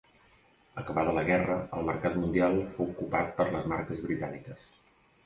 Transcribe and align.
Acabada 0.81 1.11
la 1.17 1.23
guerra, 1.27 1.57
el 1.79 1.85
mercat 1.89 2.15
mundial 2.21 2.57
fou 2.79 2.89
copat 3.03 3.29
per 3.41 3.47
les 3.57 3.69
marques 3.75 4.03
britàniques. 4.09 4.65